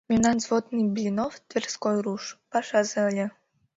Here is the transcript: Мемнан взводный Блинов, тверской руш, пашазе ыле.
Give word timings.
Мемнан 0.09 0.37
взводный 0.39 0.87
Блинов, 0.95 1.33
тверской 1.47 1.97
руш, 2.05 2.23
пашазе 2.51 2.99
ыле. 3.09 3.25